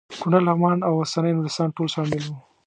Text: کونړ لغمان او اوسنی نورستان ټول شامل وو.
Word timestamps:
کونړ 0.21 0.41
لغمان 0.47 0.77
او 0.87 0.93
اوسنی 1.01 1.31
نورستان 1.37 1.69
ټول 1.75 1.87
شامل 1.95 2.21
وو. 2.23 2.35